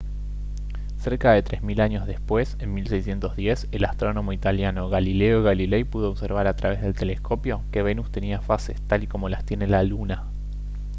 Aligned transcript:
cerca 0.97 1.31
de 1.33 1.43
tres 1.43 1.61
mil 1.61 1.79
años 1.79 2.07
después 2.07 2.57
en 2.59 2.73
1610 2.73 3.67
el 3.71 3.85
astrónomo 3.85 4.33
italiano 4.33 4.89
galileo 4.89 5.43
galilei 5.43 5.83
pudo 5.83 6.09
observar 6.09 6.47
a 6.47 6.55
través 6.55 6.81
del 6.81 6.95
telescopio 6.95 7.61
que 7.71 7.83
venus 7.83 8.11
tenía 8.11 8.41
fases 8.41 8.81
tal 8.87 9.03
y 9.03 9.07
como 9.07 9.29
las 9.29 9.45
tiene 9.45 9.67
la 9.67 9.83
luna 9.83 10.23